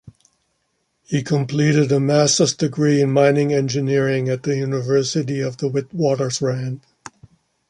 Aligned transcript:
He 1.03 1.21
completed 1.21 1.91
a 1.91 1.99
master's 1.99 2.55
degree 2.55 3.01
in 3.03 3.11
mining 3.11 3.53
engineering 3.53 4.29
at 4.29 4.41
the 4.41 4.57
University 4.57 5.41
of 5.41 5.57
the 5.57 5.69
Witwatersrand. 5.69 6.79